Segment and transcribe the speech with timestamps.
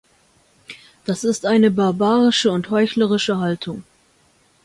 [1.05, 3.83] Das ist eine barbarische und heuchlerische Haltung.